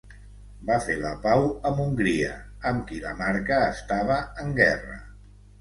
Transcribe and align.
Va 0.69 0.77
fer 0.85 0.95
la 1.01 1.11
pau 1.25 1.43
amb 1.71 1.83
Hongria 1.83 2.31
amb 2.71 2.87
qui 2.89 2.99
la 3.07 3.15
marca 3.23 3.63
estava 3.69 4.21
en 4.47 4.53
guerra. 4.63 4.99